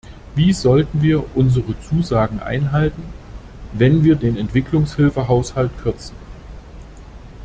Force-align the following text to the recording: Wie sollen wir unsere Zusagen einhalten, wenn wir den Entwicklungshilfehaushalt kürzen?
Wie 0.33 0.51
sollen 0.51 0.87
wir 0.93 1.23
unsere 1.37 1.79
Zusagen 1.79 2.39
einhalten, 2.39 3.03
wenn 3.73 4.03
wir 4.03 4.15
den 4.15 4.35
Entwicklungshilfehaushalt 4.35 5.77
kürzen? 5.77 6.15